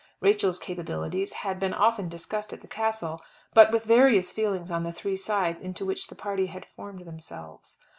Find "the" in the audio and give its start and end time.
2.61-2.67, 4.81-4.91, 6.07-6.15